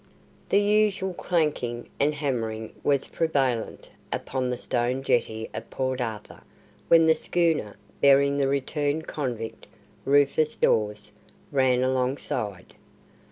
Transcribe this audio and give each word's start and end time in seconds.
The 0.49 0.57
usual 0.57 1.13
clanking 1.13 1.87
and 1.99 2.15
hammering 2.15 2.73
was 2.83 3.07
prevalent 3.07 3.91
upon 4.11 4.49
the 4.49 4.57
stone 4.57 5.03
jetty 5.03 5.47
of 5.53 5.69
Port 5.69 6.01
Arthur 6.01 6.41
when 6.87 7.05
the 7.05 7.13
schooner 7.13 7.75
bearing 8.01 8.39
the 8.39 8.47
returned 8.47 9.05
convict, 9.05 9.67
Rufus 10.03 10.55
Dawes, 10.55 11.11
ran 11.51 11.83
alongside. 11.83 12.73